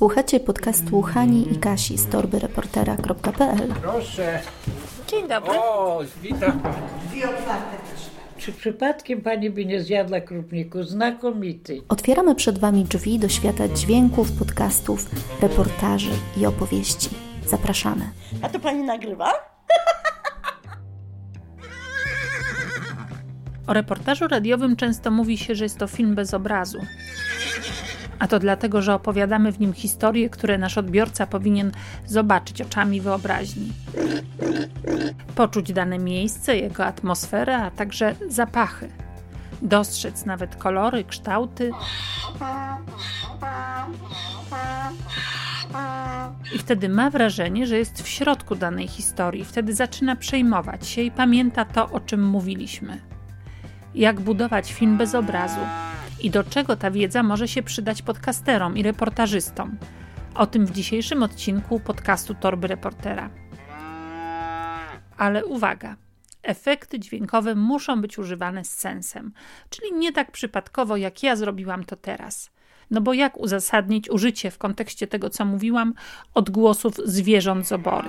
[0.00, 4.40] Słuchacie podcastu Hani i Kasi z torbyreportera.pl Proszę.
[5.08, 5.50] Dzień dobry.
[5.58, 6.62] O, witam.
[8.38, 10.82] Czy przypadkiem pani by nie zjadła krupniku?
[10.82, 11.82] Znakomity.
[11.88, 15.10] Otwieramy przed Wami drzwi do świata dźwięków, podcastów,
[15.42, 17.08] reportaży i opowieści.
[17.46, 18.10] Zapraszamy.
[18.42, 19.32] A to pani nagrywa?
[23.66, 26.78] O reportażu radiowym często mówi się, że jest to film bez obrazu.
[28.20, 31.72] A to dlatego, że opowiadamy w nim historie, które nasz odbiorca powinien
[32.06, 33.72] zobaczyć oczami wyobraźni.
[35.34, 38.88] Poczuć dane miejsce, jego atmosferę, a także zapachy.
[39.62, 41.70] Dostrzec nawet kolory, kształty.
[46.54, 49.44] I wtedy ma wrażenie, że jest w środku danej historii.
[49.44, 53.00] Wtedy zaczyna przejmować się i pamięta to, o czym mówiliśmy.
[53.94, 55.60] Jak budować film bez obrazu
[56.22, 59.78] i do czego ta wiedza może się przydać podcasterom i reportażystom.
[60.34, 63.30] O tym w dzisiejszym odcinku podcastu Torby Reportera.
[65.16, 65.96] Ale uwaga!
[66.42, 69.32] Efekty dźwiękowe muszą być używane z sensem,
[69.70, 72.50] czyli nie tak przypadkowo, jak ja zrobiłam to teraz.
[72.90, 75.94] No bo jak uzasadnić użycie w kontekście tego, co mówiłam,
[76.34, 78.08] odgłosów zwierząt z obory?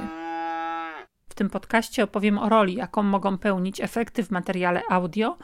[1.30, 5.38] W tym podcaście opowiem o roli, jaką mogą pełnić efekty w materiale audio,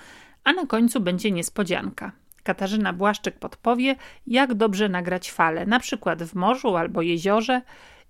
[0.44, 2.12] a na końcu będzie niespodzianka.
[2.48, 3.96] Katarzyna Błaszczyk podpowie,
[4.28, 7.62] jak dobrze nagrać fale, na przykład w morzu albo jeziorze,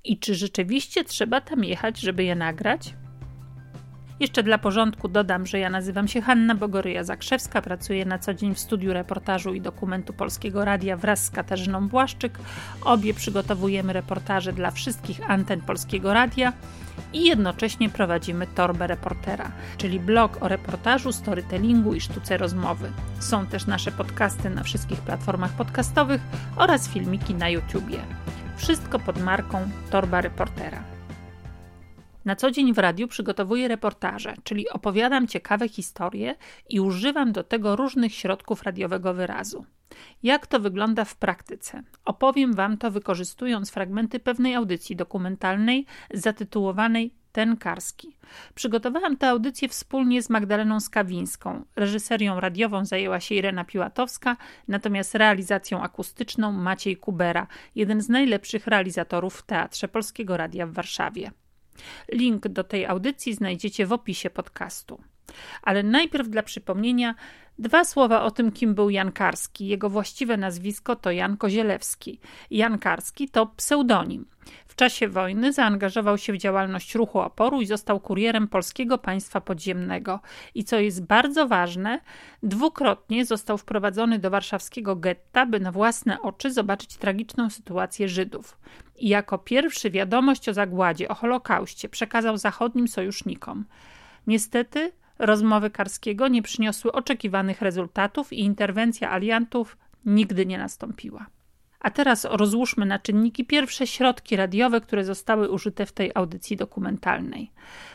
[0.04, 2.94] i czy rzeczywiście trzeba tam jechać, żeby je nagrać?
[4.20, 8.60] Jeszcze dla porządku dodam, że ja nazywam się Hanna Bogoryja-Zakrzewska, pracuję na co dzień w
[8.60, 12.40] studiu reportażu i dokumentu Polskiego Radia wraz z Katarzyną Błaszczyk.
[12.82, 16.54] Obie przygotowujemy reportaże dla wszystkich anten Polskiego Radia
[17.14, 22.92] i jednocześnie prowadzimy Torbę Reportera, czyli blog o reportażu, storytellingu i sztuce rozmowy.
[23.20, 26.22] Są też nasze podcasty na wszystkich platformach podcastowych
[26.56, 28.00] oraz filmiki na YouTubie.
[28.56, 30.97] Wszystko pod marką Torba Reportera.
[32.28, 36.36] Na co dzień w radiu przygotowuję reportaże, czyli opowiadam ciekawe historie
[36.70, 39.66] i używam do tego różnych środków radiowego wyrazu.
[40.24, 41.84] Jak to wygląda w praktyce?
[42.06, 48.18] Opowiem Wam to wykorzystując fragmenty pewnej audycji dokumentalnej zatytułowanej Ten Karski.
[48.56, 51.66] Przygotowałam tę audycję wspólnie z Magdaleną Skawińską.
[51.76, 54.38] Reżyserią radiową zajęła się Irena Piłatowska,
[54.68, 61.32] natomiast realizacją akustyczną Maciej Kubera, jeden z najlepszych realizatorów w Teatrze Polskiego Radia w Warszawie.
[62.12, 65.02] Link do tej audycji znajdziecie w opisie podcastu.
[65.62, 67.16] Ale najpierw dla przypomnienia
[67.60, 69.68] dwa słowa o tym, kim był Jan Karski.
[69.68, 72.20] Jego właściwe nazwisko to Jan Kozielewski.
[72.52, 74.26] Jan Karski to pseudonim.
[74.68, 80.20] W czasie wojny zaangażował się w działalność ruchu oporu i został kurierem polskiego państwa podziemnego.
[80.56, 82.00] I co jest bardzo ważne,
[82.44, 88.58] dwukrotnie został wprowadzony do warszawskiego getta, by na własne oczy zobaczyć tragiczną sytuację Żydów.
[88.98, 93.66] I jako pierwszy wiadomość o zagładzie, o Holokauście przekazał zachodnim sojusznikom.
[94.28, 101.26] Niestety, rozmowy Karskiego nie przyniosły oczekiwanych rezultatów i interwencja aliantów nigdy nie nastąpiła.
[101.80, 107.52] A teraz rozłóżmy na czynniki pierwsze środki radiowe, które zostały użyte w tej audycji dokumentalnej.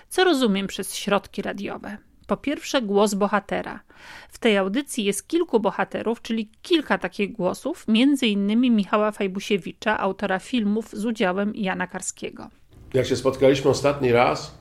[0.09, 1.99] Co rozumiem przez środki radiowe?
[2.27, 3.81] Po pierwsze, głos bohatera.
[4.29, 10.39] W tej audycji jest kilku bohaterów, czyli kilka takich głosów, między innymi Michała Fajbusiewicza, autora
[10.39, 12.49] filmów z udziałem Jana Karskiego.
[12.95, 14.59] Jak się spotkaliśmy ostatni raz,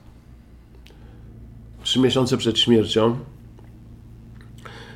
[1.92, 3.16] trzy miesiące przed śmiercią,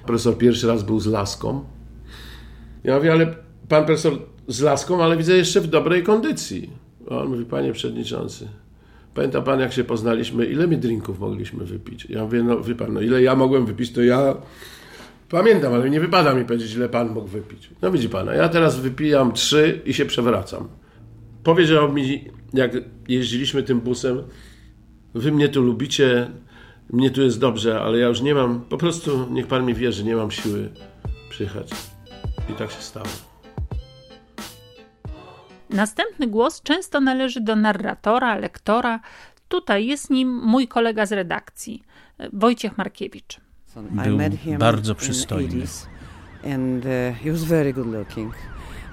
[0.06, 1.64] profesor pierwszy raz był z laską.
[2.84, 3.34] Ja mówię, ale
[3.68, 4.12] pan profesor
[4.48, 6.70] z laską, ale widzę jeszcze w dobrej kondycji.
[7.08, 8.48] On mówi, panie przewodniczący,
[9.14, 12.06] pamięta pan jak się poznaliśmy, ile my drinków mogliśmy wypić?
[12.10, 14.36] Ja mówię, no wie pan, no ile ja mogłem wypić, to ja
[15.28, 17.70] pamiętam, ale nie wypada mi powiedzieć, ile pan mógł wypić.
[17.82, 20.68] No widzi pan, ja teraz wypijam trzy i się przewracam.
[21.44, 22.24] Powiedział mi,
[22.54, 22.72] jak
[23.08, 24.22] jeździliśmy tym busem,
[25.14, 26.30] wy mnie tu lubicie,
[26.90, 30.04] mnie tu jest dobrze, ale ja już nie mam, po prostu niech pan mi wierzy,
[30.04, 30.70] nie mam siły
[31.30, 31.70] przyjechać.
[32.50, 33.06] I tak się stało.
[35.70, 39.00] Następny głos często należy do narratora, lektora.
[39.48, 41.82] Tutaj jest nim mój kolega z redakcji,
[42.32, 43.40] Wojciech Markiewicz.
[43.90, 44.18] Był
[44.58, 45.64] bardzo przystojny.
[46.44, 48.34] And uh, he was very good looking.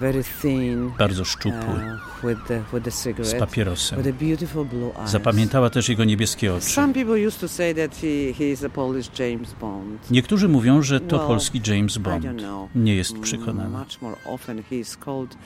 [0.04, 4.04] Very thin, bardzo szczupły, uh, with the, with the cigarette, z papierosem.
[4.04, 5.12] with a beautiful blue eyes.
[5.12, 6.66] Zapamiętała też jego niebieskie oczy.
[6.66, 10.12] Some people used to say that he, he is a Polish James Bond.
[10.12, 12.26] Niektórzy mówią, że to polski James Bond.
[12.76, 13.78] Nie jest Mm, przekonany.
[13.78, 15.38] Much more often he is called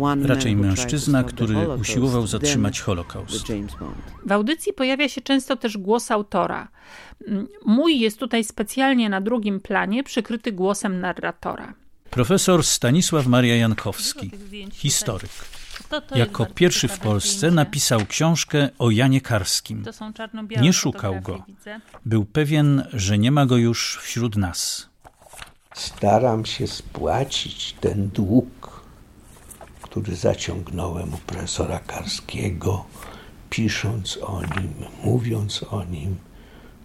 [0.00, 3.46] one Raczej mężczyzna, który usiłował zatrzymać Holokaust.
[4.26, 6.68] W audycji pojawia się często też głos autora.
[7.66, 11.83] Mój jest tutaj specjalnie na drugim planie, przykryty głosem narratora.
[12.14, 14.30] Profesor Stanisław Maria Jankowski,
[14.72, 15.30] historyk.
[15.88, 19.84] To, to jako pierwszy w Polsce napisał książkę o Janie Karskim.
[20.60, 21.44] Nie szukał go.
[22.04, 24.88] Był pewien, że nie ma go już wśród nas.
[25.74, 28.84] Staram się spłacić ten dług,
[29.82, 32.84] który zaciągnąłem u profesora Karskiego,
[33.50, 34.74] pisząc o nim,
[35.04, 36.16] mówiąc o nim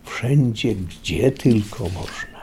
[0.05, 2.38] wszędzie, gdzie tylko można.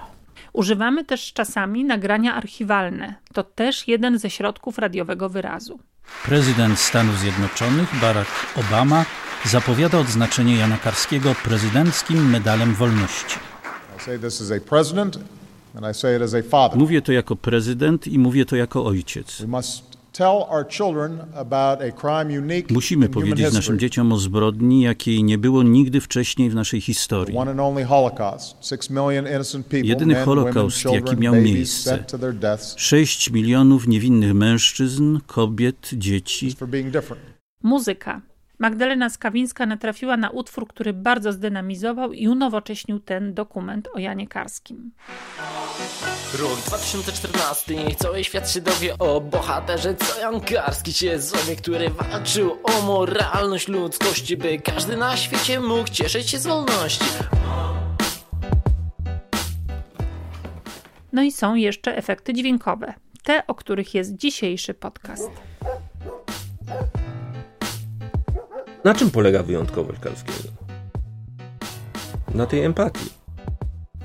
[0.56, 3.14] Używamy też czasami nagrania archiwalne.
[3.32, 5.78] To też jeden ze środków radiowego wyrazu.
[6.24, 9.04] Prezydent Stanów Zjednoczonych Barack Obama
[9.44, 13.38] zapowiada odznaczenie Jana Karskiego prezydenckim medalem wolności.
[16.74, 19.42] Mówię to jako prezydent i mówię to jako ojciec.
[20.18, 24.12] We must tell our children about a crime unique Musimy in human powiedzieć naszym dzieciom
[24.12, 27.36] o zbrodni, jakiej nie było nigdy wcześniej w naszej historii.
[27.36, 28.56] One and only Holocaust.
[28.60, 31.90] Six million innocent people, Jedyny men, women, Holokaust, children, jaki miał babies miejsce.
[31.90, 36.56] sent to their deaths 6 milionów niewinnych mężczyzn, kobiet, dzieci.
[37.62, 38.20] Muzyka.
[38.58, 44.92] Magdalena Skawińska natrafiła na utwór, który bardzo zdynamizował i unowocześnił ten dokument o Janie Karskim.
[46.40, 51.90] Rok 2014, niech cały świat się dowie o bohaterze, co Jan Karski się zowie, który
[51.90, 57.04] walczył o moralność ludzkości, by każdy na świecie mógł cieszyć się z wolności.
[61.12, 65.30] No i są jeszcze efekty dźwiękowe, te, o których jest dzisiejszy podcast.
[68.86, 70.48] Na czym polega wyjątkowość Karskiego?
[72.34, 73.10] Na tej empatii.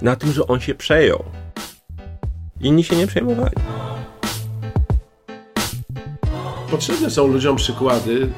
[0.02, 1.24] Na tym, że on się przejął.
[2.62, 3.56] Inni się nie przejmowali.
[6.72, 8.30] Potrzebne są ludziom przykłady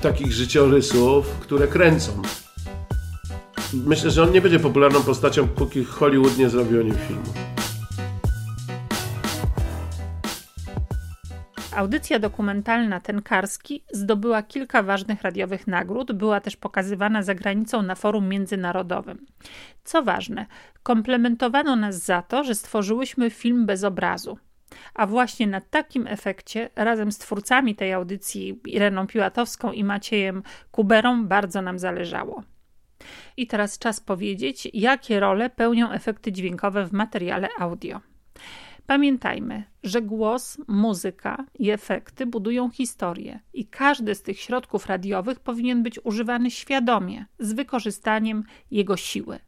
[0.00, 2.22] takich życiorysów, które kręcą.
[3.72, 7.32] Myślę, że on nie będzie popularną postacią, póki Hollywood nie zrobi o nim filmu.
[11.76, 17.94] Audycja dokumentalna Ten Karski zdobyła kilka ważnych radiowych nagród, była też pokazywana za granicą na
[17.94, 19.26] forum międzynarodowym.
[19.84, 20.46] Co ważne,
[20.82, 24.38] komplementowano nas za to, że stworzyłyśmy film bez obrazu.
[24.94, 31.26] A właśnie na takim efekcie, razem z twórcami tej audycji, Ireną Piłatowską i Maciejem Kuberą,
[31.26, 32.42] bardzo nam zależało.
[33.36, 38.11] I teraz czas powiedzieć, jakie role pełnią efekty dźwiękowe w materiale audio.
[38.86, 45.82] Pamiętajmy, że głos, muzyka i efekty budują historię i każdy z tych środków radiowych powinien
[45.82, 49.38] być używany świadomie, z wykorzystaniem jego siły.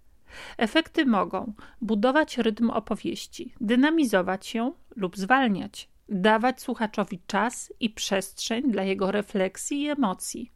[0.56, 8.82] Efekty mogą budować rytm opowieści, dynamizować ją lub zwalniać, dawać słuchaczowi czas i przestrzeń dla
[8.82, 10.52] jego refleksji i emocji,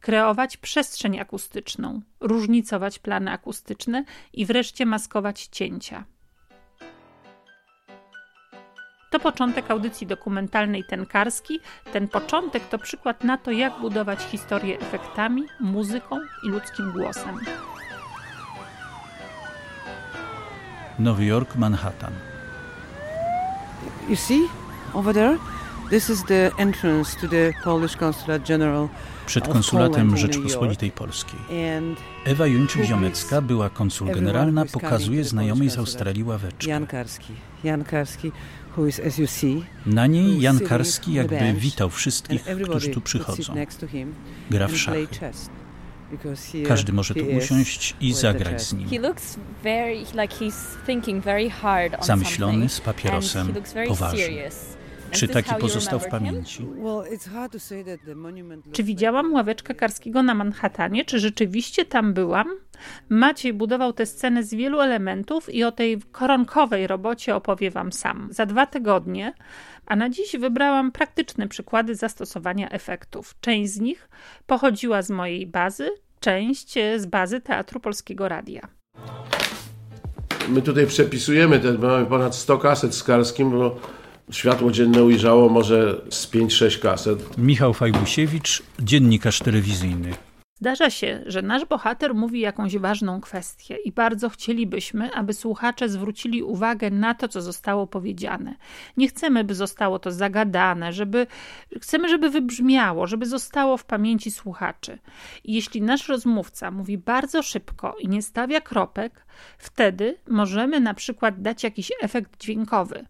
[0.00, 6.04] kreować przestrzeń akustyczną, różnicować plany akustyczne i wreszcie maskować cięcia.
[9.10, 11.60] To początek audycji dokumentalnej Ten Karski.
[11.92, 16.16] Ten początek to przykład na to, jak budować historię efektami, muzyką
[16.46, 17.36] i ludzkim głosem.
[20.98, 22.12] Nowy Jork, Manhattan.
[24.08, 24.42] You see,
[24.94, 25.38] over there,
[25.90, 28.88] this is the entrance to the Polish Consulate General
[29.26, 31.40] Przed of konsulatem Rzeczpospolitej Polskiej.
[32.24, 35.78] Ewa Jończyk-Ziomecka, była konsul generalna, who is coming pokazuje znajomej z.
[35.78, 36.80] Australii ławeczkę.
[39.86, 43.54] Na niej Jan Karski sitting on the jakby witał wszystkich, którzy tu przychodzą.
[44.50, 45.08] Gra w szachy.
[46.68, 48.88] Każdy może tu usiąść i zagrać z nim.
[52.00, 53.54] Zamyślony, z papierosem,
[53.88, 54.50] poważny.
[55.10, 56.66] Czy taki pozostał w pamięci?
[58.72, 61.04] Czy widziałam ławeczkę Karskiego na Manhattanie?
[61.04, 62.46] Czy rzeczywiście tam byłam?
[63.08, 68.28] Maciej budował tę scenę z wielu elementów i o tej koronkowej robocie opowie Wam sam.
[68.30, 69.34] Za dwa tygodnie,
[69.86, 73.34] a na dziś wybrałam praktyczne przykłady zastosowania efektów.
[73.40, 74.08] Część z nich
[74.46, 75.90] pochodziła z mojej bazy,
[76.20, 78.68] część z bazy Teatru Polskiego Radia.
[80.48, 83.76] My tutaj przepisujemy, te, mamy ponad 100 kaset z Karskim, bo
[84.30, 87.38] światło dzienne ujrzało może z 5-6 kaset.
[87.38, 90.14] Michał Fajbusiewicz, dziennikarz telewizyjny.
[90.60, 96.42] Zdarza się, że nasz bohater mówi jakąś ważną kwestię i bardzo chcielibyśmy, aby słuchacze zwrócili
[96.42, 98.54] uwagę na to, co zostało powiedziane.
[98.96, 101.26] Nie chcemy, by zostało to zagadane, żeby,
[101.80, 104.98] chcemy, żeby wybrzmiało, żeby zostało w pamięci słuchaczy.
[105.44, 109.26] I jeśli nasz rozmówca mówi bardzo szybko i nie stawia kropek,
[109.58, 113.06] wtedy możemy na przykład dać jakiś efekt dźwiękowy.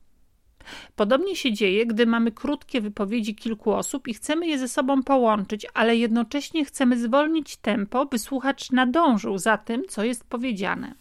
[0.96, 5.66] Podobnie się dzieje, gdy mamy krótkie wypowiedzi kilku osób i chcemy je ze sobą połączyć,
[5.74, 10.94] ale jednocześnie chcemy zwolnić tempo, by słuchacz nadążył za tym, co jest powiedziane.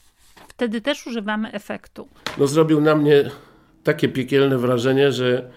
[0.48, 2.08] Wtedy też używamy efektu.
[2.38, 3.32] No zrobił na mnie
[3.84, 5.50] takie piekielne wrażenie, że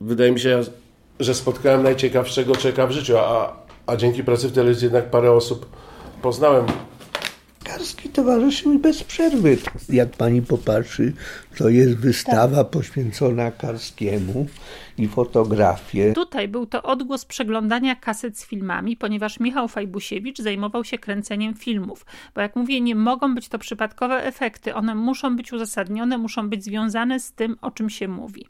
[0.00, 0.62] wydaje mi się,
[1.20, 3.56] że spotkałem najciekawszego człowieka w życiu, a,
[3.86, 5.66] a dzięki pracy w telewizji jednak parę osób
[6.22, 6.66] poznałem.
[7.72, 9.58] Karski towarzyszył mi bez przerwy.
[9.88, 11.12] Jak pani popatrzy,
[11.58, 12.70] to jest wystawa tak.
[12.70, 14.46] poświęcona Karskiemu
[14.98, 16.12] i fotografie.
[16.12, 22.06] Tutaj był to odgłos przeglądania kaset z filmami, ponieważ Michał Fajbusiewicz zajmował się kręceniem filmów.
[22.34, 24.74] Bo jak mówię, nie mogą być to przypadkowe efekty.
[24.74, 28.46] One muszą być uzasadnione, muszą być związane z tym, o czym się mówi.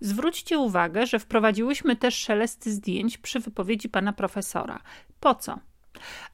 [0.00, 4.80] Zwróćcie uwagę, że wprowadziłyśmy też szelesty zdjęć przy wypowiedzi pana profesora.
[5.20, 5.58] Po co?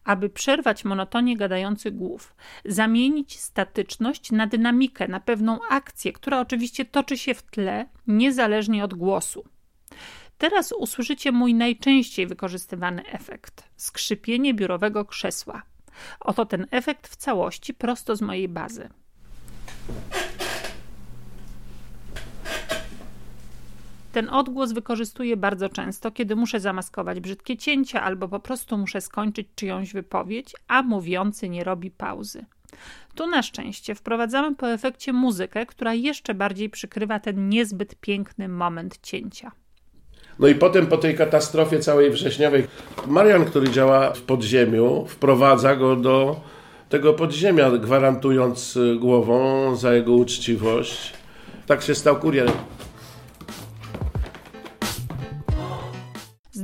[0.04, 7.18] Aby przerwać monotonię gadających głów, zamienić statyczność na dynamikę, na pewną akcję, która oczywiście toczy
[7.18, 9.44] się w tle, niezależnie od głosu.
[10.38, 15.62] Teraz usłyszycie mój najczęściej wykorzystywany efekt skrzypienie biurowego krzesła.
[16.20, 18.88] Oto ten efekt w całości prosto z mojej bazy.
[24.16, 29.48] Ten odgłos wykorzystuję bardzo często, kiedy muszę zamaskować brzydkie cięcia albo po prostu muszę skończyć
[29.54, 32.44] czyjąś wypowiedź, a mówiący nie robi pauzy.
[33.14, 38.98] Tu na szczęście wprowadzamy po efekcie muzykę, która jeszcze bardziej przykrywa ten niezbyt piękny moment
[39.02, 39.52] cięcia.
[40.38, 42.66] No i potem po tej katastrofie całej wrześniowej,
[43.06, 46.40] Marian, który działa w podziemiu, wprowadza go do
[46.88, 51.12] tego podziemia, gwarantując głową za jego uczciwość.
[51.66, 52.54] Tak się stał kurierem.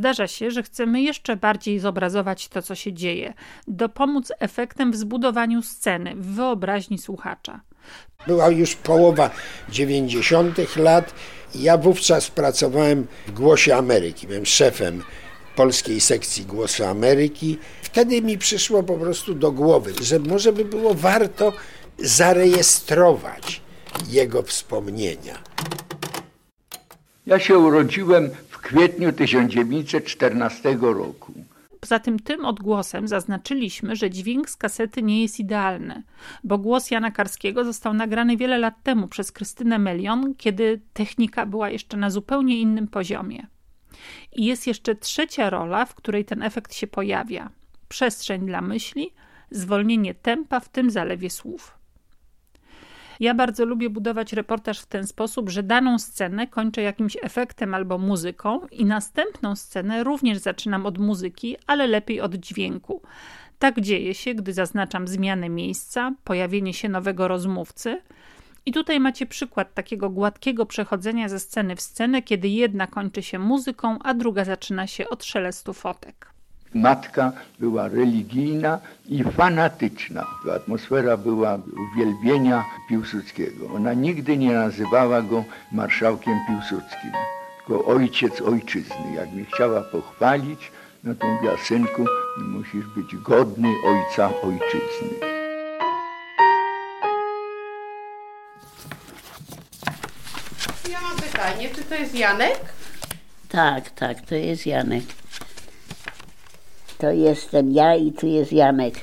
[0.02, 3.34] Zdarza się, że chcemy jeszcze bardziej zobrazować to, co się dzieje,
[3.68, 7.60] dopomóc efektem w zbudowaniu sceny, w wyobraźni słuchacza.
[8.26, 9.30] Była już połowa
[9.68, 10.76] 90.
[10.76, 11.14] lat.
[11.54, 14.26] Ja wówczas pracowałem w Głosie Ameryki.
[14.26, 15.02] Byłem szefem
[15.56, 17.58] polskiej sekcji Głosu Ameryki.
[17.82, 21.52] Wtedy mi przyszło po prostu do głowy, że może by było warto
[21.98, 23.60] zarejestrować
[24.08, 25.38] jego wspomnienia.
[27.26, 28.30] Ja się urodziłem
[28.62, 31.32] kwietniu 1914 roku.
[31.80, 36.02] Poza tym tym odgłosem zaznaczyliśmy, że dźwięk z kasety nie jest idealny,
[36.44, 41.70] bo głos Jana Karskiego został nagrany wiele lat temu przez Krystynę Melion, kiedy technika była
[41.70, 43.46] jeszcze na zupełnie innym poziomie.
[44.32, 47.50] I jest jeszcze trzecia rola, w której ten efekt się pojawia.
[47.88, 49.10] Przestrzeń dla myśli,
[49.50, 51.81] zwolnienie tempa w tym zalewie słów.
[53.20, 57.98] Ja bardzo lubię budować reportaż w ten sposób, że daną scenę kończę jakimś efektem albo
[57.98, 63.02] muzyką i następną scenę również zaczynam od muzyki, ale lepiej od dźwięku.
[63.58, 68.00] Tak dzieje się, gdy zaznaczam zmianę miejsca, pojawienie się nowego rozmówcy.
[68.66, 73.38] I tutaj macie przykład takiego gładkiego przechodzenia ze sceny w scenę, kiedy jedna kończy się
[73.38, 76.31] muzyką, a druga zaczyna się od szelestu fotek.
[76.74, 80.26] Matka była religijna i fanatyczna.
[80.56, 81.58] Atmosfera była
[81.92, 83.66] uwielbienia Piłsudskiego.
[83.74, 87.12] Ona nigdy nie nazywała go marszałkiem Piłsudskim,
[87.58, 89.12] tylko ojciec ojczyzny.
[89.16, 90.72] Jak mnie chciała pochwalić,
[91.04, 92.04] no to mówiła, synku,
[92.38, 95.32] musisz być godny ojca ojczyzny.
[100.90, 102.60] Ja mam pytanie, czy to jest Janek?
[103.48, 105.04] Tak, tak, to jest Janek
[107.02, 108.94] to jestem ja i tu jest Janek.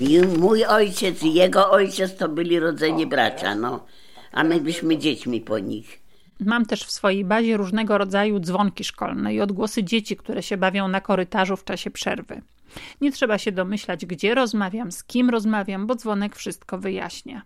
[0.00, 3.86] I mój ojciec i jego ojciec to byli rodzeni bracia, no.
[4.32, 6.00] A my byliśmy dziećmi po nich.
[6.40, 10.88] Mam też w swojej bazie różnego rodzaju dzwonki szkolne i odgłosy dzieci, które się bawią
[10.88, 12.42] na korytarzu w czasie przerwy.
[13.00, 17.42] Nie trzeba się domyślać, gdzie rozmawiam, z kim rozmawiam, bo dzwonek wszystko wyjaśnia.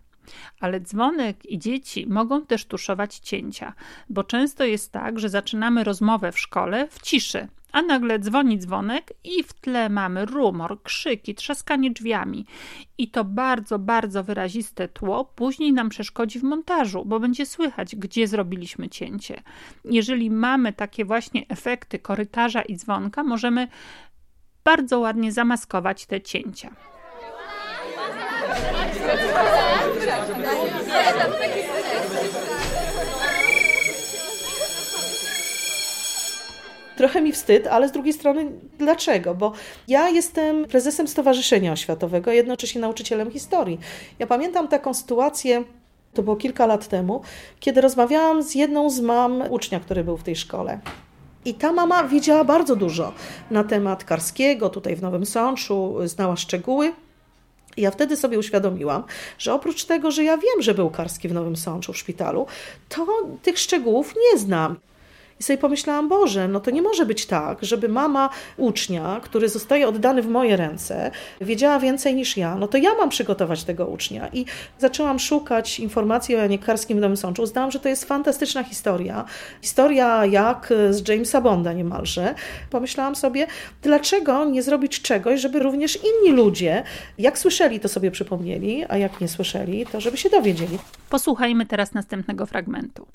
[0.60, 3.72] Ale dzwonek i dzieci mogą też tuszować cięcia,
[4.10, 7.48] bo często jest tak, że zaczynamy rozmowę w szkole w ciszy,
[7.78, 12.47] a nagle dzwoni dzwonek i w tle mamy rumor, krzyki, trzaskanie drzwiami.
[12.99, 18.26] I to bardzo, bardzo wyraziste tło później nam przeszkodzi w montażu, bo będzie słychać, gdzie
[18.26, 19.42] zrobiliśmy cięcie.
[19.85, 23.68] Jeżeli mamy takie właśnie efekty korytarza i dzwonka, możemy
[24.64, 26.70] bardzo ładnie zamaskować te cięcia.
[36.98, 39.34] Trochę mi wstyd, ale z drugiej strony dlaczego?
[39.34, 39.52] Bo
[39.88, 43.80] ja jestem prezesem Stowarzyszenia Oświatowego, jednocześnie nauczycielem historii.
[44.18, 45.64] Ja pamiętam taką sytuację,
[46.14, 47.22] to było kilka lat temu,
[47.60, 50.80] kiedy rozmawiałam z jedną z mam ucznia, który był w tej szkole.
[51.44, 53.12] I ta mama wiedziała bardzo dużo
[53.50, 56.92] na temat Karskiego, tutaj w Nowym Sączu, znała szczegóły.
[57.76, 59.04] Ja wtedy sobie uświadomiłam,
[59.38, 62.46] że oprócz tego, że ja wiem, że był Karski w Nowym Sączu w szpitalu,
[62.88, 63.06] to
[63.42, 64.76] tych szczegółów nie znam.
[65.40, 69.88] I sobie pomyślałam, Boże, no to nie może być tak, żeby mama ucznia, który zostaje
[69.88, 74.28] oddany w moje ręce, wiedziała więcej niż ja, no to ja mam przygotować tego ucznia.
[74.33, 74.45] I
[74.78, 77.42] zaczęłam szukać informacji o Janie Karskim Nowym Sączu.
[77.42, 79.25] Uznałam, że to jest fantastyczna historia.
[79.62, 82.35] Historia jak z Jamesa Bonda niemalże.
[82.71, 83.47] Pomyślałam sobie,
[83.83, 86.83] dlaczego nie zrobić czegoś, żeby również inni ludzie,
[87.18, 90.78] jak słyszeli, to sobie przypomnieli, a jak nie słyszeli, to żeby się dowiedzieli.
[91.11, 93.07] Posłuchajmy teraz następnego fragmentu.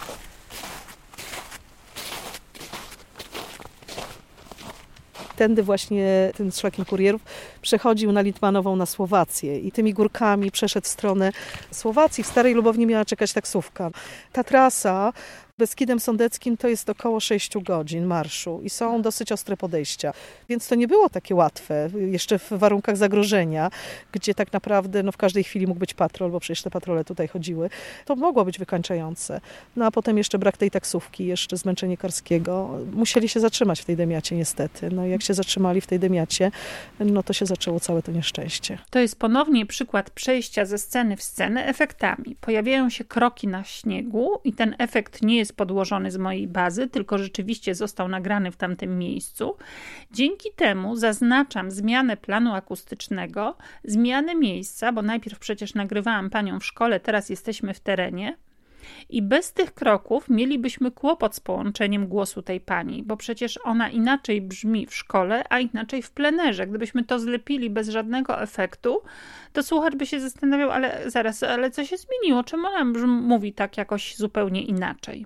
[5.35, 7.21] Tędy właśnie ten szlakiem kurierów
[7.61, 11.31] przechodził na Litmanową na Słowację i tymi górkami przeszedł w stronę
[11.71, 12.23] Słowacji.
[12.23, 13.91] W Starej Lubowni miała czekać taksówka.
[14.31, 15.13] Ta trasa
[15.63, 20.13] Beskidem Sądeckim to jest około 6 godzin marszu i są dosyć ostre podejścia,
[20.50, 23.72] więc to nie było takie łatwe, jeszcze w warunkach zagrożenia,
[24.12, 27.27] gdzie tak naprawdę no, w każdej chwili mógł być patrol, bo przecież te patrole tutaj
[27.27, 27.70] chodziły.
[28.05, 29.41] To mogło być wykańczające.
[29.75, 32.70] No a potem jeszcze brak tej taksówki, jeszcze zmęczenie Karskiego.
[32.93, 34.89] Musieli się zatrzymać w tej Demiacie niestety.
[34.91, 36.51] No jak się zatrzymali w tej Demiacie,
[37.00, 38.77] no to się zaczęło całe to nieszczęście.
[38.89, 42.36] To jest ponownie przykład przejścia ze sceny w scenę efektami.
[42.41, 47.17] Pojawiają się kroki na śniegu i ten efekt nie jest podłożony z mojej bazy, tylko
[47.17, 49.57] rzeczywiście został nagrany w tamtym miejscu.
[50.12, 57.00] Dzięki temu zaznaczam zmianę planu akustycznego, zmianę miejsca, bo najpierw przecież nagrywałam panią w szkole,
[57.00, 58.38] teraz jesteśmy w terenie.
[59.10, 64.41] I bez tych kroków mielibyśmy kłopot z połączeniem głosu tej pani, bo przecież ona inaczej
[64.41, 66.67] brzmi w szkole, a inaczej w plenerze.
[66.67, 69.01] Gdybyśmy to zlepili bez żadnego efektu,
[69.53, 72.43] to słuchacz by się zastanawiał, ale zaraz, ale co się zmieniło?
[72.43, 75.25] Czemu ona mówi tak jakoś zupełnie inaczej?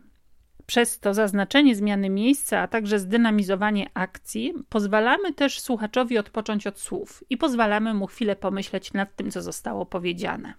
[0.68, 7.24] Przez to zaznaczenie zmiany miejsca, a także zdynamizowanie akcji, pozwalamy też słuchaczowi odpocząć od słów
[7.30, 10.54] i pozwalamy mu chwilę pomyśleć nad tym, co zostało powiedziane.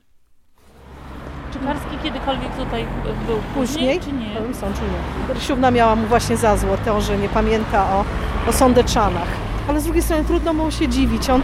[1.53, 2.85] Czy Karski kiedykolwiek tutaj
[3.27, 4.35] był później, czy nie?
[4.37, 5.35] Powiem sączu nie.
[5.35, 8.05] Rysiówna miała mu właśnie za zło to, że nie pamięta o,
[8.49, 9.48] o Sądeczanach.
[9.69, 11.31] Ale z drugiej strony trudno mu się dziwić.
[11.31, 11.43] On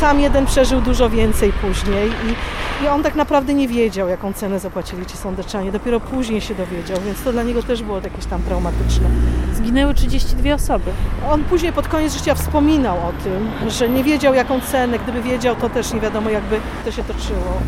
[0.00, 2.34] sam jeden przeżył dużo więcej później i
[2.82, 5.72] i on tak naprawdę nie wiedział, jaką cenę zapłacili ci sądeczanie.
[5.72, 9.08] Dopiero później się dowiedział, więc to dla niego też było jakieś tam traumatyczne.
[9.54, 10.90] Zginęły 32 osoby.
[11.30, 14.98] On później pod koniec życia wspominał o tym, że nie wiedział, jaką cenę.
[14.98, 17.60] Gdyby wiedział, to też nie wiadomo, jakby to się toczyło.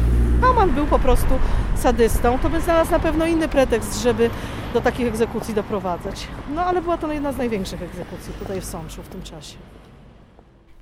[0.42, 1.38] Haman był po prostu
[1.76, 4.30] sadystą, to by znalazł na pewno inny pretekst, żeby
[4.74, 6.28] do takich egzekucji doprowadzać.
[6.54, 9.56] No ale była to jedna z największych egzekucji tutaj w Sączu w tym czasie.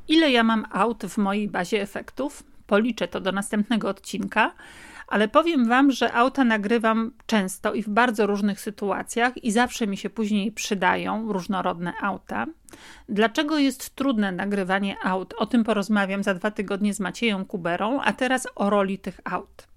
[0.08, 2.44] Ile ja mam aut w mojej bazie efektów?
[2.66, 4.54] policzę to do następnego odcinka,
[5.08, 9.96] ale powiem Wam, że auta nagrywam często i w bardzo różnych sytuacjach i zawsze mi
[9.96, 12.46] się później przydają różnorodne auta.
[13.08, 15.34] Dlaczego jest trudne nagrywanie aut?
[15.38, 19.73] O tym porozmawiam za dwa tygodnie z Macieją Kuberą, a teraz o roli tych aut.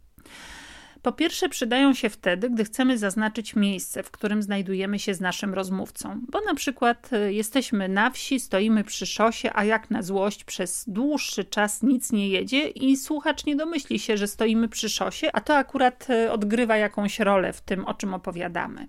[1.02, 5.54] Po pierwsze, przydają się wtedy, gdy chcemy zaznaczyć miejsce, w którym znajdujemy się z naszym
[5.54, 10.44] rozmówcą, bo na przykład e, jesteśmy na wsi, stoimy przy szosie, a jak na złość
[10.44, 15.32] przez dłuższy czas nic nie jedzie i słuchacz nie domyśli się, że stoimy przy szosie,
[15.34, 18.88] a to akurat e, odgrywa jakąś rolę w tym, o czym opowiadamy.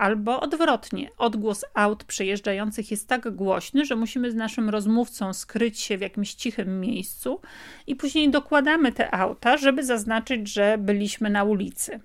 [0.00, 5.98] Albo odwrotnie, odgłos aut przejeżdżających jest tak głośny, że musimy z naszym rozmówcą skryć się
[5.98, 7.40] w jakimś cichym miejscu
[7.86, 12.00] i później dokładamy te auta, żeby zaznaczyć, że byliśmy na ulicy.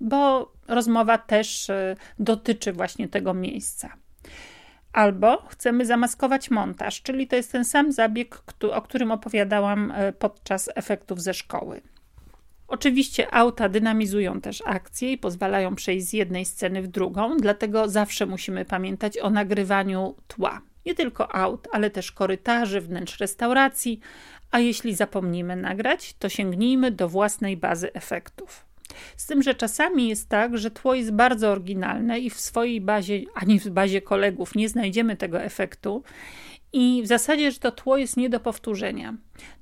[0.00, 3.96] Bo rozmowa też e, dotyczy właśnie tego miejsca.
[4.92, 10.70] Albo chcemy zamaskować montaż, czyli to jest ten sam zabieg, o którym opowiadałam e, podczas
[10.74, 11.80] efektów ze szkoły.
[12.70, 18.26] Oczywiście auta dynamizują też akcje i pozwalają przejść z jednej sceny w drugą, dlatego zawsze
[18.26, 20.60] musimy pamiętać o nagrywaniu tła.
[20.86, 24.00] Nie tylko aut, ale też korytarzy, wnętrz restauracji,
[24.50, 28.64] a jeśli zapomnimy nagrać, to sięgnijmy do własnej bazy efektów.
[29.16, 33.20] Z tym, że czasami jest tak, że tło jest bardzo oryginalne i w swojej bazie,
[33.34, 36.02] ani w bazie kolegów nie znajdziemy tego efektu
[36.72, 39.14] i w zasadzie, że to tło jest nie do powtórzenia.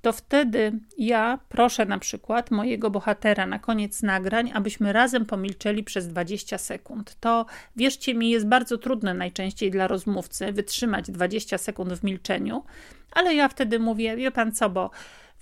[0.03, 6.09] To wtedy ja proszę na przykład mojego bohatera na koniec nagrań, abyśmy razem pomilczeli przez
[6.09, 7.17] 20 sekund.
[7.21, 12.65] To wierzcie mi, jest bardzo trudne najczęściej dla rozmówcy wytrzymać 20 sekund w milczeniu,
[13.13, 14.91] ale ja wtedy mówię, wie pan co, bo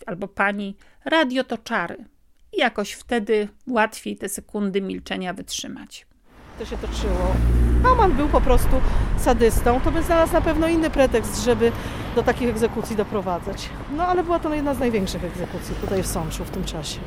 [0.07, 2.05] albo pani, radio to czary.
[2.53, 6.07] I jakoś wtedy łatwiej te sekundy milczenia wytrzymać
[6.59, 7.37] to się toczyło.
[7.83, 8.77] Haman był po prostu
[9.21, 11.73] sadystą, to by znalazł na pewno inny pretekst, żeby
[12.15, 13.69] do takich egzekucji doprowadzać.
[13.97, 16.99] No ale była to jedna z największych egzekucji tutaj w Sączu w tym czasie.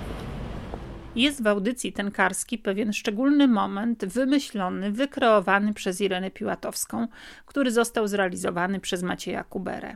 [1.15, 7.07] Jest w audycji tenkarski pewien szczególny moment wymyślony, wykreowany przez Irenę Piłatowską,
[7.45, 9.95] który został zrealizowany przez Macieja Kuberę.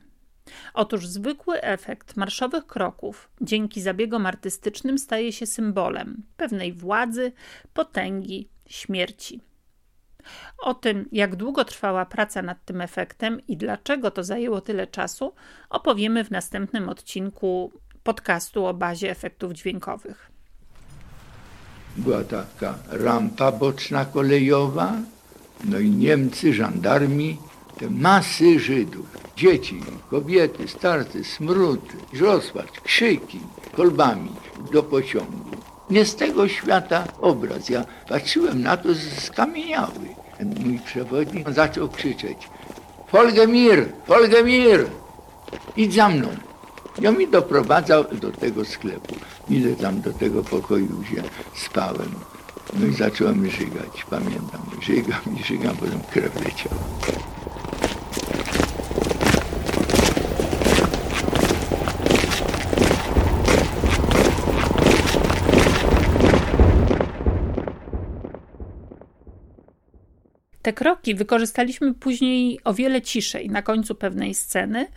[0.73, 7.31] Otóż zwykły efekt marszowych kroków dzięki zabiegom artystycznym staje się symbolem pewnej władzy,
[7.73, 9.41] potęgi, śmierci.
[10.57, 15.33] O tym, jak długo trwała praca nad tym efektem i dlaczego to zajęło tyle czasu,
[15.69, 17.71] opowiemy w następnym odcinku
[18.03, 20.31] podcastu o bazie efektów dźwiękowych.
[21.97, 24.93] Była taka rampa boczna kolejowa,
[25.65, 27.37] no i Niemcy, żandarmi,
[27.77, 31.81] te masy Żydów, dzieci, kobiety, starcy, smród,
[32.19, 33.39] rozpacz, krzyki,
[33.75, 34.31] kolbami
[34.73, 35.57] do pociągu.
[35.89, 37.69] Nie z tego świata obraz.
[37.69, 40.12] Ja patrzyłem na to skamieniały.
[40.45, 42.49] Mój przewodnik zaczął krzyczeć
[43.07, 44.85] Folgemir, Folgemir,
[45.77, 46.27] idź za mną.
[47.07, 49.15] On mi doprowadzał do tego sklepu.
[49.49, 51.23] Ile tam do tego pokoju się
[51.55, 52.11] spałem.
[52.79, 54.61] No i zacząłem żygać, pamiętam.
[54.81, 56.81] Żygam i żygam, potem krew leciała.
[70.63, 74.87] Te kroki wykorzystaliśmy później o wiele ciszej na końcu pewnej sceny.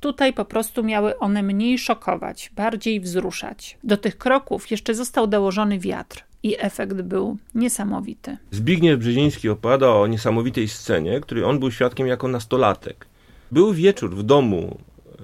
[0.00, 3.78] Tutaj po prostu miały one mniej szokować, bardziej wzruszać.
[3.84, 8.36] Do tych kroków jeszcze został dołożony wiatr i efekt był niesamowity.
[8.50, 13.06] Zbigniew Brzeziński opowiada o niesamowitej scenie, której on był świadkiem jako nastolatek.
[13.50, 14.78] Był wieczór w domu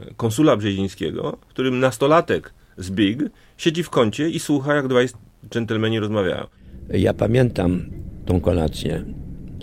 [0.09, 3.19] e, konsula Brzezińskiego, w którym nastolatek Zbig
[3.57, 5.09] siedzi w kącie i słucha, jak dwaj
[5.51, 6.47] dżentelmeni rozmawiają.
[6.91, 7.87] Ja pamiętam
[8.27, 9.05] tą kolację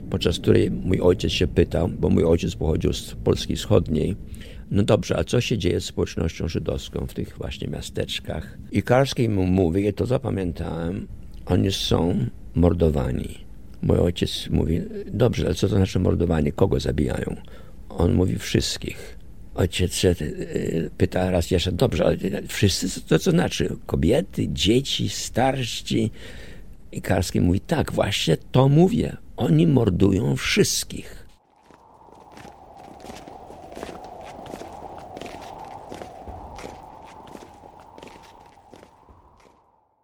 [0.09, 4.15] podczas której mój ojciec się pytał, bo mój ojciec pochodził z Polski Wschodniej,
[4.71, 8.57] no dobrze, a co się dzieje z społecznością żydowską w tych właśnie miasteczkach?
[8.71, 11.07] I Karski mu mówi, ja to zapamiętałem,
[11.45, 13.37] oni są mordowani.
[13.81, 16.51] Mój ojciec mówi, dobrze, ale co to znaczy mordowanie?
[16.51, 17.35] Kogo zabijają?
[17.89, 19.17] On mówi, wszystkich.
[19.55, 20.15] Ojciec e,
[20.97, 22.17] pyta raz jeszcze, dobrze, ale
[22.47, 23.75] wszyscy, to co znaczy?
[23.85, 26.11] Kobiety, dzieci, starści?
[26.91, 29.17] I Karski mówi, tak, właśnie to mówię.
[29.39, 31.27] Oni mordują wszystkich.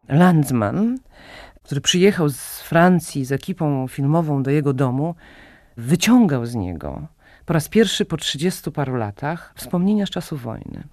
[0.10, 0.98] Landsman,
[1.64, 5.16] który przyjechał z Francji z ekipą filmową do jego domu,
[5.78, 7.08] wyciągał z niego
[7.46, 10.84] po raz pierwszy po trzydziestu paru latach wspomnienia z czasów wojny.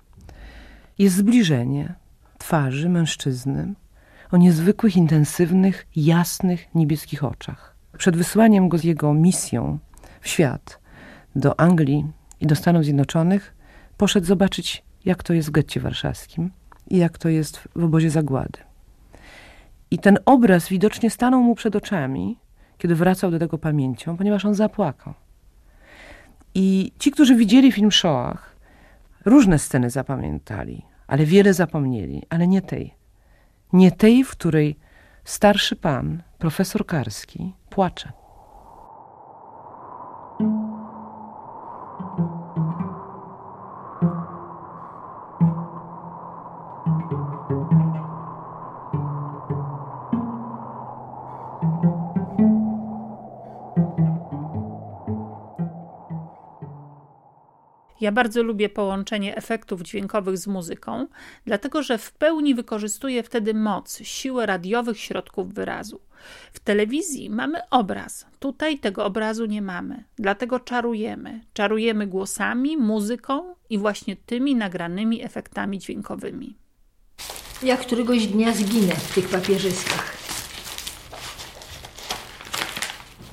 [0.98, 1.94] Jest zbliżenie
[2.38, 3.74] twarzy mężczyzny
[4.30, 9.78] o niezwykłych, intensywnych, jasnych, niebieskich oczach przed wysłaniem go z jego misją
[10.20, 10.80] w świat
[11.36, 12.06] do Anglii
[12.40, 13.54] i do Stanów Zjednoczonych
[13.96, 16.50] poszedł zobaczyć, jak to jest w getcie warszawskim
[16.90, 18.58] i jak to jest w obozie zagłady.
[19.90, 22.38] I ten obraz widocznie stanął mu przed oczami,
[22.78, 25.14] kiedy wracał do tego pamięcią, ponieważ on zapłakał.
[26.54, 28.56] I ci, którzy widzieli film Shoah,
[29.24, 32.94] różne sceny zapamiętali, ale wiele zapomnieli, ale nie tej.
[33.72, 34.76] Nie tej, w której
[35.24, 38.21] starszy pan, profesor Karski, płacze.
[58.02, 61.06] Ja bardzo lubię połączenie efektów dźwiękowych z muzyką,
[61.46, 66.00] dlatego że w pełni wykorzystuję wtedy moc, siłę radiowych środków wyrazu.
[66.52, 71.40] W telewizji mamy obraz, tutaj tego obrazu nie mamy, dlatego czarujemy.
[71.52, 76.56] Czarujemy głosami, muzyką i właśnie tymi nagranymi efektami dźwiękowymi.
[77.62, 80.16] Ja któregoś dnia zginę w tych papieżyskach.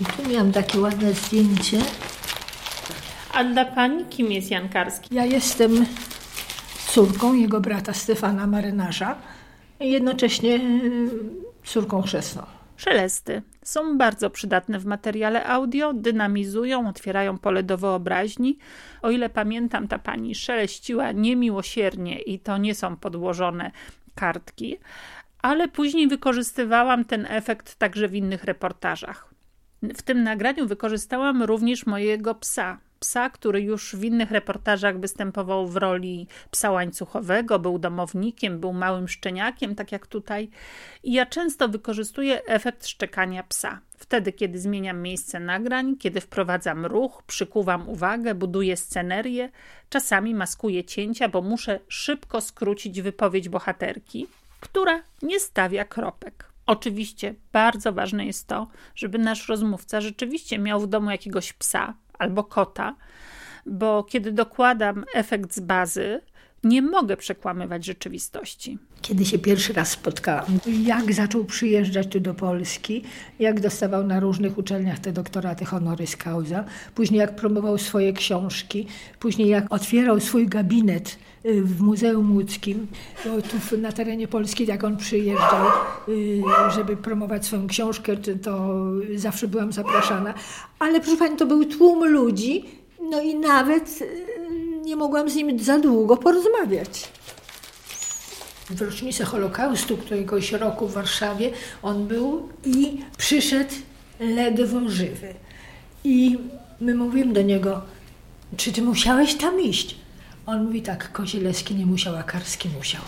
[0.01, 1.82] I tu miałam takie ładne zdjęcie.
[3.34, 5.15] A dla pani kim jest Jan Karski?
[5.15, 5.86] Ja jestem
[6.88, 9.15] córką jego brata Stefana Marynarza
[9.80, 11.10] i jednocześnie y,
[11.63, 12.44] córką chrzestną.
[12.78, 18.58] Szelesty są bardzo przydatne w materiale audio, dynamizują, otwierają pole do wyobraźni.
[19.02, 23.72] O ile pamiętam, ta pani szeleściła niemiłosiernie i to nie są podłożone
[24.15, 24.78] kartki,
[25.42, 29.34] ale później wykorzystywałam ten efekt także w innych reportażach.
[29.84, 35.75] W tym nagraniu wykorzystałam również mojego psa, psa, który już w innych reportażach występował w
[35.75, 40.49] roli psa łańcuchowego, był domownikiem, był małym szczeniakiem, tak jak tutaj.
[41.03, 43.79] I ja często wykorzystuję efekt szczekania psa.
[43.97, 49.49] Wtedy, kiedy zmieniam miejsce nagrań, kiedy wprowadzam ruch, przykuwam uwagę, buduję scenerię,
[49.89, 54.27] czasami maskuję cięcia, bo muszę szybko skrócić wypowiedź bohaterki,
[54.59, 56.49] która nie stawia kropek.
[56.65, 62.43] Oczywiście bardzo ważne jest to, żeby nasz rozmówca rzeczywiście miał w domu jakiegoś psa, albo
[62.43, 62.95] kota,
[63.65, 66.21] bo kiedy dokładam efekt z bazy,
[66.63, 68.77] Nie mogę przekłamywać rzeczywistości.
[69.01, 73.03] Kiedy się pierwszy raz spotkałam, jak zaczął przyjeżdżać tu do Polski,
[73.39, 76.63] jak dostawał na różnych uczelniach te doktoraty honoris causa,
[76.95, 78.88] później jak promował swoje książki,
[79.19, 82.88] później jak otwierał swój gabinet w Muzeum Łódzkim,
[83.69, 85.67] tu na terenie Polski, jak on przyjeżdżał,
[86.10, 86.41] y,
[86.75, 88.75] żeby promować swoją książkę, to
[89.15, 90.34] zawsze byłam zapraszana.
[90.80, 92.65] Ale proszę Pani, to był tłum ludzi,
[93.10, 94.25] no i nawet y,
[94.84, 97.10] nie mogłam z nim za długo porozmawiać.
[98.69, 101.52] W rocznicę Holokaustu któregoś roku w Warszawie
[101.84, 103.73] on był i przyszedł
[104.19, 105.34] ledwo żywy.
[106.04, 106.38] I
[106.82, 107.82] my mówimy do niego,
[108.58, 109.95] czy ty musiałeś tam iść?
[110.49, 113.01] On mówi tak, Kozielewski nie musiał, a Karski musiał.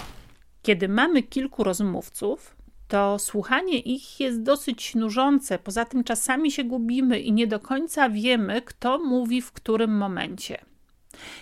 [0.62, 2.56] Kiedy mamy kilku rozmówców,
[2.88, 5.60] to słuchanie ich jest dosyć nużące.
[5.60, 10.58] Poza tym czasami się gubimy i nie do końca wiemy, kto mówi w którym momencie.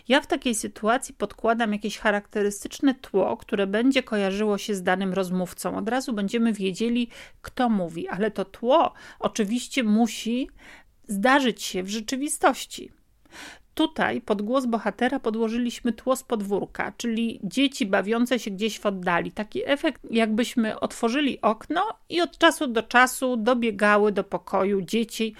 [0.07, 5.77] Ja w takiej sytuacji podkładam jakieś charakterystyczne tło, które będzie kojarzyło się z danym rozmówcą.
[5.77, 7.09] Od razu będziemy wiedzieli,
[7.41, 10.49] kto mówi, ale to tło oczywiście musi
[11.07, 12.91] zdarzyć się w rzeczywistości.
[13.79, 19.31] Tutaj pod głos bohatera podłożyliśmy tło z podwórka, czyli dzieci bawiące się gdzieś w oddali.
[19.31, 25.35] Taki efekt, jakbyśmy otworzyli okno i od czasu do czasu dobiegały do pokoju dzieci,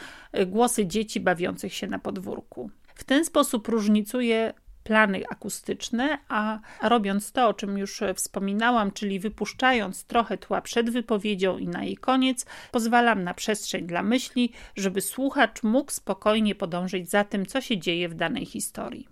[0.47, 2.69] głosy dzieci bawiących się na podwórku.
[2.95, 4.53] W ten sposób różnicuje
[4.89, 11.57] plany akustyczne, a robiąc to, o czym już wspominałam, czyli wypuszczając trochę tła przed wypowiedzią
[11.57, 17.23] i na jej koniec, pozwalam na przestrzeń dla myśli, żeby słuchacz mógł spokojnie podążyć za
[17.23, 19.07] tym, co się dzieje w danej historii.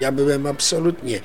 [0.00, 1.20] Ja byłem absolutnie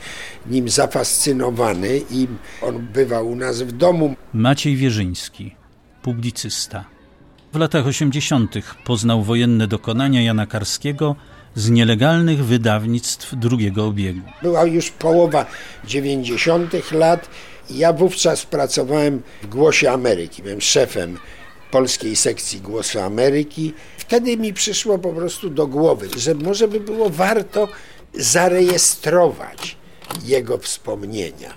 [0.48, 2.28] nim zafascynowany i
[2.62, 4.16] on bywał u nas w domu.
[4.34, 5.56] Maciej Wierzyński,
[6.02, 6.86] publicysta.
[7.54, 8.56] W latach 80.
[8.84, 11.16] poznał wojenne dokonania Jana Karskiego
[11.56, 14.22] z nielegalnych wydawnictw drugiego obiegu.
[14.42, 15.46] Była już połowa
[15.86, 16.92] 90.
[16.92, 17.30] lat.
[17.70, 20.44] Ja wówczas pracowałem w Głosie Ameryki.
[20.44, 21.18] Byłem szefem
[21.72, 23.74] polskiej sekcji Głosu Ameryki.
[23.98, 27.68] Wtedy mi przyszło po prostu do głowy, że może by było warto
[28.14, 29.78] zarejestrować
[30.24, 31.54] jego wspomnienia.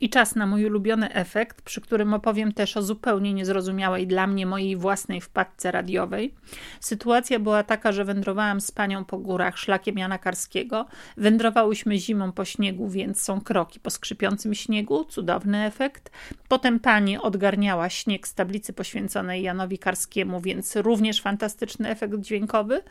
[0.00, 4.46] I czas na mój ulubiony efekt, przy którym opowiem też o zupełnie niezrozumiałej dla mnie
[4.46, 6.34] mojej własnej wpadce radiowej.
[6.80, 10.86] Sytuacja była taka, że wędrowałam z panią po górach szlakiem Jana Karskiego.
[11.16, 16.10] Wędrowałyśmy zimą po śniegu, więc są kroki po skrzypiącym śniegu, cudowny efekt.
[16.48, 22.82] Potem pani odgarniała śnieg z tablicy poświęconej Janowi Karskiemu, więc również fantastyczny efekt dźwiękowy.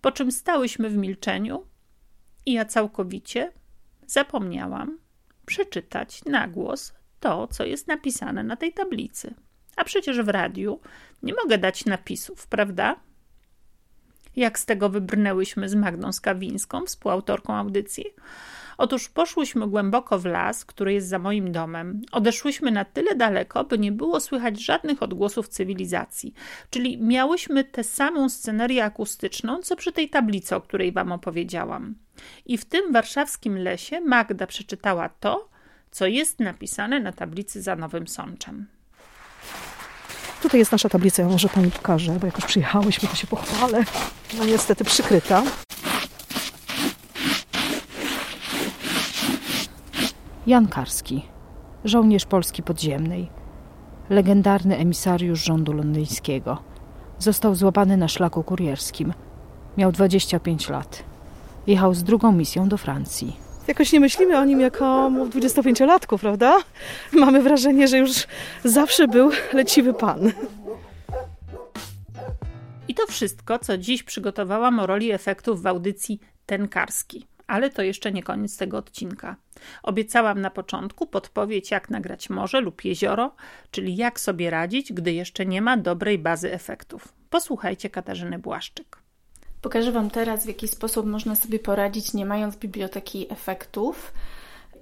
[0.00, 1.66] Po czym stałyśmy w milczeniu
[2.46, 3.52] i ja całkowicie
[4.06, 5.03] zapomniałam
[5.46, 9.34] przeczytać na głos to, co jest napisane na tej tablicy.
[9.76, 10.80] A przecież w radiu
[11.22, 12.96] nie mogę dać napisów, prawda?
[14.36, 18.04] Jak z tego wybrnęłyśmy z Magdą Skawińską, współautorką audycji?
[18.78, 22.02] Otóż poszłyśmy głęboko w las, który jest za moim domem.
[22.12, 26.34] Odeszłyśmy na tyle daleko, by nie było słychać żadnych odgłosów cywilizacji.
[26.70, 31.94] Czyli miałyśmy tę samą scenerię akustyczną, co przy tej tablicy, o której wam opowiedziałam.
[32.46, 35.48] I w tym warszawskim lesie Magda przeczytała to,
[35.90, 38.66] co jest napisane na tablicy za Nowym Sączem.
[40.42, 43.84] Tutaj jest nasza tablica, ja może Pani pokażę, bo jak już przyjechałyśmy, to się pochwalę.
[44.38, 45.42] No niestety przykryta.
[50.46, 51.22] Jan Karski,
[51.84, 53.28] żołnierz Polski Podziemnej,
[54.10, 56.62] legendarny emisariusz rządu londyńskiego.
[57.18, 59.12] Został złapany na szlaku kurierskim.
[59.76, 61.04] Miał 25 lat.
[61.66, 63.36] Jechał z drugą misją do Francji.
[63.68, 66.56] Jakoś nie myślimy o nim jako o 25-latku, prawda?
[67.12, 68.26] Mamy wrażenie, że już
[68.64, 70.32] zawsze był leciwy pan.
[72.88, 77.26] I to wszystko, co dziś przygotowałam o roli efektów w audycji Tenkarski.
[77.46, 79.36] Ale to jeszcze nie koniec tego odcinka.
[79.82, 83.34] Obiecałam na początku podpowiedź, jak nagrać morze lub jezioro,
[83.70, 87.12] czyli jak sobie radzić, gdy jeszcze nie ma dobrej bazy efektów.
[87.30, 88.98] Posłuchajcie Katarzyny Błaszczyk.
[89.62, 94.12] Pokażę Wam teraz, w jaki sposób można sobie poradzić, nie mając biblioteki efektów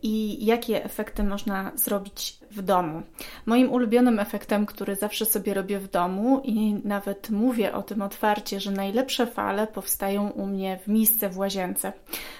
[0.02, 3.02] i jakie efekty można zrobić w domu.
[3.46, 8.60] Moim ulubionym efektem, który zawsze sobie robię w domu i nawet mówię o tym otwarcie,
[8.60, 11.92] że najlepsze fale powstają u mnie w miejsce w łazience,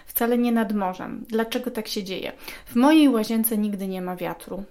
[0.06, 1.24] wcale nie nad morzem.
[1.28, 2.32] Dlaczego tak się dzieje?
[2.66, 4.64] W mojej łazience nigdy nie ma wiatru,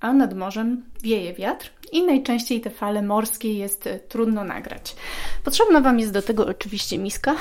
[0.00, 4.96] a nad morzem wieje wiatr i najczęściej te fale morskie jest trudno nagrać.
[5.44, 7.36] Potrzebna Wam jest do tego oczywiście miska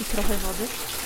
[0.00, 0.97] i trochę wody.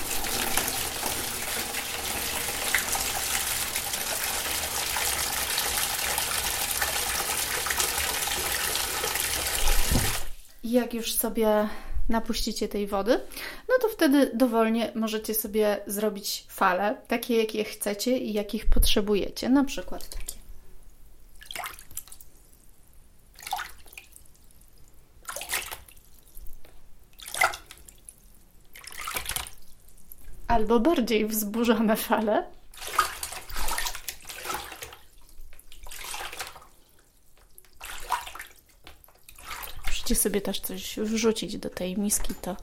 [10.72, 11.68] Jak już sobie
[12.08, 13.20] napuścicie tej wody,
[13.68, 19.48] no to wtedy dowolnie możecie sobie zrobić fale, takie jakie chcecie i jakich potrzebujecie.
[19.48, 20.34] Na przykład takie.
[30.48, 32.61] Albo bardziej wzburzone fale.
[40.12, 42.56] Możecie sobie też coś wrzucić do tej miski, to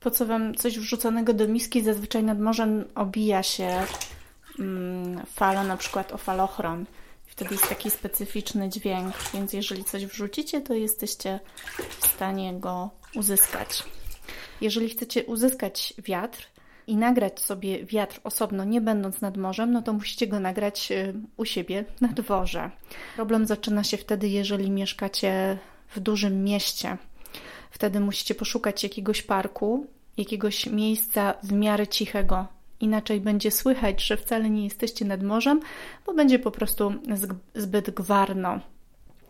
[0.00, 1.82] po co Wam coś wrzuconego do miski?
[1.82, 3.84] Zazwyczaj nad morzem obija się
[4.58, 6.86] mm, fala, na przykład o falochron.
[7.26, 11.40] Wtedy jest taki specyficzny dźwięk, więc jeżeli coś wrzucicie, to jesteście
[12.00, 13.84] w stanie go uzyskać.
[14.60, 16.48] Jeżeli chcecie uzyskać wiatr
[16.88, 21.14] i nagrać sobie wiatr osobno, nie będąc nad morzem, no to musicie go nagrać y,
[21.36, 22.70] u siebie na dworze.
[23.16, 25.58] Problem zaczyna się wtedy, jeżeli mieszkacie
[25.94, 26.96] w dużym mieście.
[27.70, 32.46] Wtedy musicie poszukać jakiegoś parku, jakiegoś miejsca w miarę cichego.
[32.80, 35.60] Inaczej będzie słychać, że wcale nie jesteście nad morzem,
[36.06, 36.94] bo będzie po prostu
[37.54, 38.60] zbyt gwarno.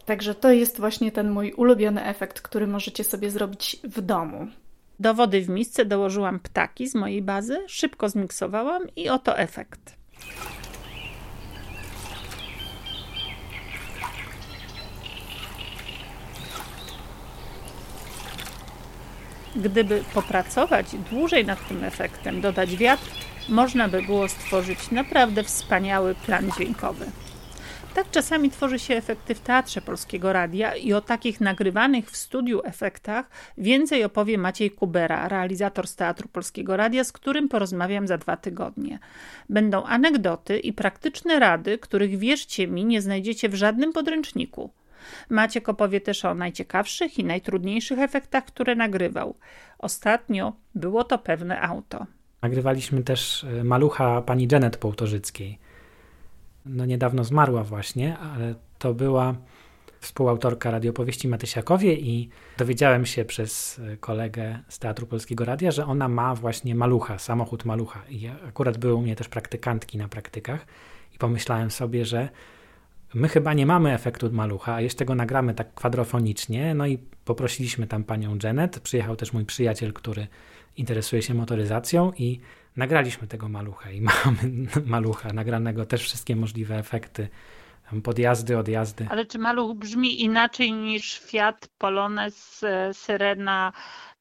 [0.04, 4.48] Także to jest właśnie ten mój ulubiony efekt, który możecie sobie zrobić w domu.
[5.00, 9.96] Do wody w misce dołożyłam ptaki z mojej bazy, szybko zmiksowałam i oto efekt.
[19.56, 23.10] Gdyby popracować dłużej nad tym efektem, dodać wiatr,
[23.48, 27.06] można by było stworzyć naprawdę wspaniały plan dźwiękowy.
[27.98, 32.60] Tak czasami tworzy się efekty w Teatrze Polskiego Radia i o takich nagrywanych w studiu
[32.64, 38.36] efektach więcej opowie Maciej Kubera, realizator z Teatru Polskiego Radia, z którym porozmawiam za dwa
[38.36, 38.98] tygodnie.
[39.48, 44.70] Będą anegdoty i praktyczne rady, których wierzcie mi nie znajdziecie w żadnym podręczniku.
[45.30, 49.34] Maciek opowie też o najciekawszych i najtrudniejszych efektach, które nagrywał.
[49.78, 52.06] Ostatnio było to pewne auto.
[52.42, 55.58] Nagrywaliśmy też e, malucha pani Janet Połtorzyckiej.
[56.68, 59.34] No niedawno zmarła właśnie, ale to była
[60.00, 62.28] współautorka radiopowieści Matysiakowie i
[62.58, 67.64] dowiedziałem się przez e, kolegę z Teatru Polskiego Radia, że ona ma właśnie malucha, samochód
[67.64, 68.02] malucha.
[68.08, 70.66] I akurat były u mnie też praktykantki na praktykach
[71.14, 72.28] i pomyślałem sobie, że
[73.14, 76.74] my chyba nie mamy efektu malucha, a jeszcze go nagramy tak kwadrofonicznie.
[76.74, 78.80] No i poprosiliśmy tam panią Janet.
[78.80, 80.26] Przyjechał też mój przyjaciel, który
[80.76, 82.40] interesuje się motoryzacją i
[82.78, 87.28] nagraliśmy tego malucha i mamy malucha nagranego też wszystkie możliwe efekty
[88.02, 89.06] podjazdy, odjazdy.
[89.10, 93.72] Ale czy maluch brzmi inaczej niż Fiat, Polonez, Syrena,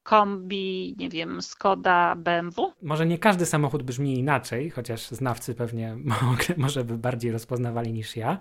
[0.04, 2.74] kombi, nie wiem, Skoda, BMW?
[2.82, 5.98] Może nie każdy samochód brzmi inaczej, chociaż znawcy pewnie
[6.58, 8.38] może by bardziej rozpoznawali niż ja.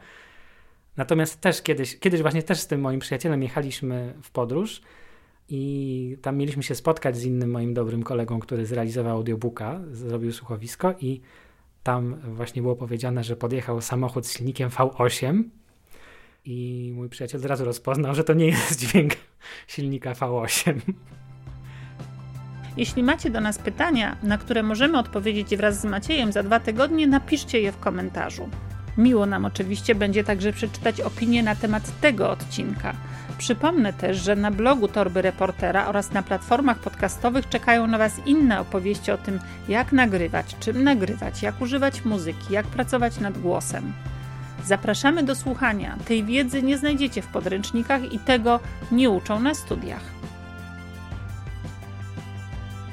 [0.96, 4.80] Natomiast też kiedyś, kiedyś właśnie też z tym moim przyjacielem jechaliśmy w podróż
[5.48, 10.94] i tam mieliśmy się spotkać z innym moim dobrym kolegą, który zrealizował audiobooka, zrobił słuchowisko
[11.00, 11.20] i
[11.82, 15.42] tam właśnie było powiedziane, że podjechał samochód z silnikiem V8
[16.44, 19.12] i mój przyjaciel od razu rozpoznał, że to nie jest dźwięk
[19.66, 20.80] silnika V8.
[22.76, 27.06] Jeśli macie do nas pytania, na które możemy odpowiedzieć wraz z Maciejem za dwa tygodnie,
[27.06, 28.48] napiszcie je w komentarzu.
[28.98, 32.96] Miło nam oczywiście będzie także przeczytać opinie na temat tego odcinka.
[33.38, 38.60] Przypomnę też, że na blogu Torby Reportera oraz na platformach podcastowych czekają na Was inne
[38.60, 43.92] opowieści o tym, jak nagrywać, czym nagrywać, jak używać muzyki, jak pracować nad głosem.
[44.64, 45.96] Zapraszamy do słuchania.
[46.04, 48.60] Tej wiedzy nie znajdziecie w podręcznikach i tego
[48.92, 50.02] nie uczą na studiach.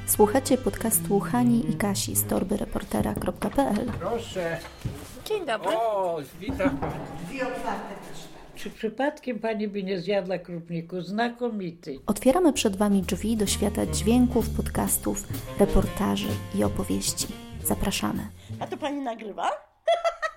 [0.06, 4.58] Słuchacie podcastu Hani i Kasi z torbyreportera.pl Proszę.
[5.24, 5.76] Dzień dobry.
[5.76, 6.78] O, witam.
[7.24, 7.94] Drzwi otwarte
[8.64, 11.00] Czy przypadkiem pani by nie zjadła krupniku?
[11.00, 11.98] Znakomity.
[12.06, 15.28] Otwieramy przed Wami drzwi do świata dźwięków, podcastów,
[15.60, 17.26] reportaży i opowieści.
[17.64, 18.28] Zapraszamy.
[18.60, 19.50] A to pani nagrywa?